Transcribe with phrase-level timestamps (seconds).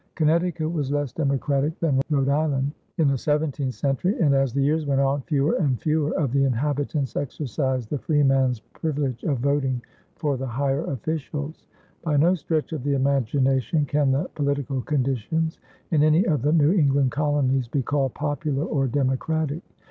[0.15, 4.87] Connecticut was less democratic than Rhode Island in the seventeenth century and, as the years
[4.87, 9.79] went on, fewer and fewer of the inhabitants exercised the freeman's privilege of voting
[10.15, 11.65] for the higher officials.
[12.01, 15.59] By no stretch of the imagination can the political conditions
[15.91, 19.61] in any of the New England colonies be called popular or democratic.